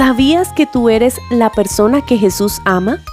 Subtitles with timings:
[0.00, 3.04] ¿Sabías que tú eres la persona que Jesús ama?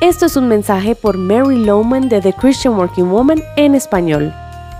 [0.00, 4.34] Esto es un mensaje por Mary Lowman de The Christian Working Woman en español,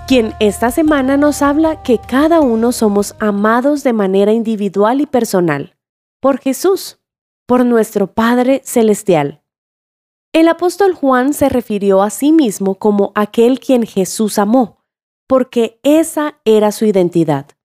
[0.09, 5.77] quien esta semana nos habla que cada uno somos amados de manera individual y personal,
[6.21, 6.99] por Jesús,
[7.47, 9.45] por nuestro Padre Celestial.
[10.33, 14.85] El apóstol Juan se refirió a sí mismo como aquel quien Jesús amó,
[15.29, 17.56] porque esa era su identidad.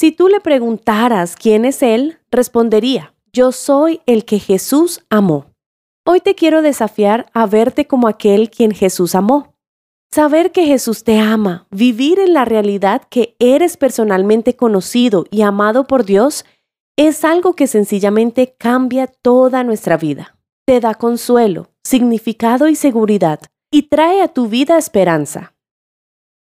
[0.00, 5.52] Si tú le preguntaras quién es Él, respondería, yo soy el que Jesús amó.
[6.06, 9.52] Hoy te quiero desafiar a verte como aquel quien Jesús amó.
[10.10, 15.86] Saber que Jesús te ama, vivir en la realidad que eres personalmente conocido y amado
[15.86, 16.46] por Dios,
[16.96, 20.38] es algo que sencillamente cambia toda nuestra vida.
[20.64, 23.40] Te da consuelo, significado y seguridad,
[23.70, 25.52] y trae a tu vida esperanza.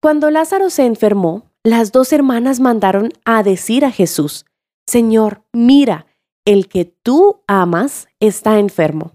[0.00, 4.46] Cuando Lázaro se enfermó, las dos hermanas mandaron a decir a Jesús,
[4.86, 6.06] Señor, mira,
[6.44, 9.12] el que tú amas está enfermo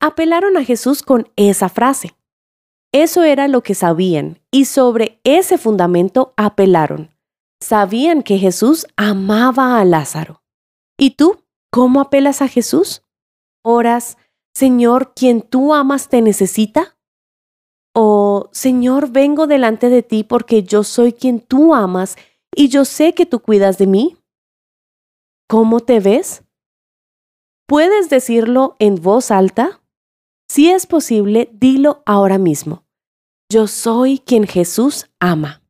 [0.00, 2.14] apelaron a Jesús con esa frase.
[2.92, 7.10] Eso era lo que sabían y sobre ese fundamento apelaron.
[7.60, 10.42] Sabían que Jesús amaba a Lázaro.
[10.96, 11.44] ¿Y tú?
[11.70, 13.02] ¿Cómo apelas a Jesús?
[13.62, 14.16] ¿Oras,
[14.54, 16.96] Señor, quien tú amas te necesita?
[18.58, 22.16] ¿O, Señor, vengo delante de ti porque yo soy quien tú amas
[22.52, 24.16] y yo sé que tú cuidas de mí?
[25.48, 26.42] ¿Cómo te ves?
[27.68, 29.80] ¿Puedes decirlo en voz alta?
[30.48, 32.82] Si es posible, dilo ahora mismo.
[33.48, 35.62] Yo soy quien Jesús ama.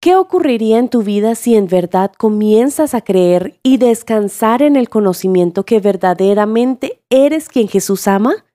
[0.00, 4.88] ¿Qué ocurriría en tu vida si en verdad comienzas a creer y descansar en el
[4.88, 8.45] conocimiento que verdaderamente eres quien Jesús ama?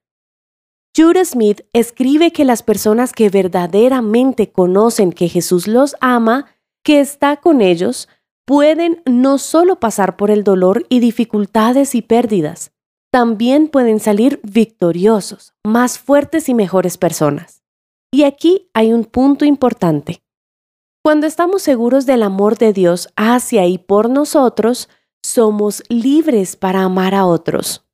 [0.95, 6.47] Judah Smith escribe que las personas que verdaderamente conocen que Jesús los ama,
[6.83, 8.09] que está con ellos,
[8.45, 12.73] pueden no solo pasar por el dolor y dificultades y pérdidas,
[13.09, 17.63] también pueden salir victoriosos, más fuertes y mejores personas.
[18.11, 20.21] Y aquí hay un punto importante.
[21.03, 24.89] Cuando estamos seguros del amor de Dios hacia y por nosotros,
[25.23, 27.85] somos libres para amar a otros.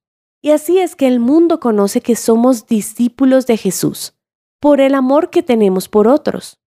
[0.42, 4.14] Y así es que el mundo conoce que somos discípulos de Jesús,
[4.60, 6.60] por el amor que tenemos por otros.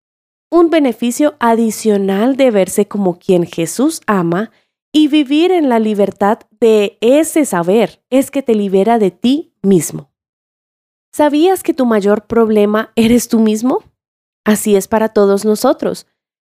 [0.50, 4.50] Un beneficio adicional de verse como quien Jesús ama
[4.92, 10.10] y vivir en la libertad de ese saber es que te libera de ti mismo.
[11.12, 13.84] ¿Sabías que tu mayor problema eres tú mismo?
[14.44, 16.06] Así es para todos nosotros.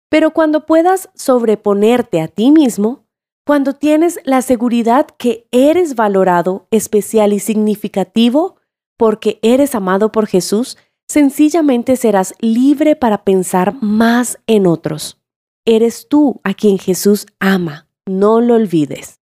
[0.10, 3.06] Pero cuando puedas sobreponerte a ti mismo,
[3.46, 8.57] cuando tienes la seguridad que eres valorado, especial y significativo,
[8.97, 15.19] porque eres amado por Jesús, sencillamente serás libre para pensar más en otros.
[15.66, 19.19] Eres tú a quien Jesús ama no lo olvides.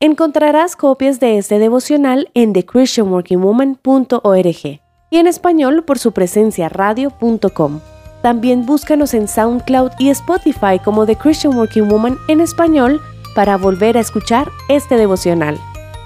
[0.00, 7.80] Encontrarás copias de este devocional en thechristianworkingwoman.org y en español por su presencia radio.com.
[8.22, 13.00] También búscanos en SoundCloud y Spotify como The Christian Working Woman en español
[13.34, 15.58] para volver a escuchar este devocional.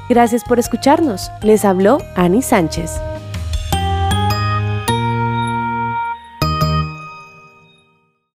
[0.09, 1.31] Gracias por escucharnos.
[1.43, 3.01] Les habló Annie Sánchez.